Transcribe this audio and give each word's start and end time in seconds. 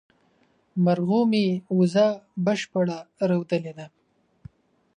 مرغومي، 0.85 1.47
وزه 1.77 2.05
بشپړه 2.45 2.97
رودلې 3.29 3.73
ده 3.77 3.87